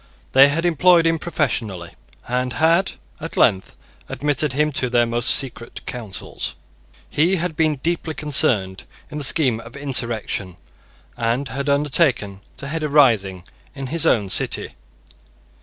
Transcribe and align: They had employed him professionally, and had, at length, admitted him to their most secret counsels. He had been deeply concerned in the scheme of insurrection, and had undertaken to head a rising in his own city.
They 0.31 0.47
had 0.47 0.65
employed 0.65 1.05
him 1.05 1.19
professionally, 1.19 1.91
and 2.27 2.53
had, 2.53 2.93
at 3.19 3.37
length, 3.37 3.75
admitted 4.09 4.53
him 4.53 4.71
to 4.71 4.89
their 4.89 5.05
most 5.05 5.29
secret 5.29 5.85
counsels. 5.85 6.55
He 7.07 7.35
had 7.35 7.55
been 7.55 7.75
deeply 7.75 8.15
concerned 8.15 8.85
in 9.11 9.19
the 9.19 9.23
scheme 9.23 9.59
of 9.59 9.77
insurrection, 9.77 10.57
and 11.15 11.49
had 11.49 11.69
undertaken 11.69 12.41
to 12.57 12.67
head 12.67 12.81
a 12.81 12.89
rising 12.89 13.43
in 13.75 13.87
his 13.93 14.07
own 14.07 14.31
city. 14.31 14.69